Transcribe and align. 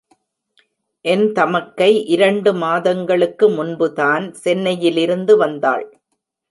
என் 1.05 1.25
தமக்கை 1.31 2.05
இரண்டு 2.05 2.53
மாதங்களுக்கு 2.53 3.49
முன்புதான் 3.49 4.33
சென்னையிலிருந்து 4.33 5.37
வந்தாள். 5.37 5.87